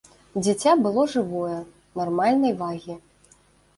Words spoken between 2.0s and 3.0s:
нармальнай вагі.